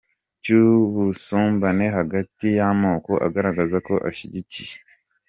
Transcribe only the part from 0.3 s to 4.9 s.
cy’ubusumbane hagati y’amoko, agaragaza ko ashyigikiye.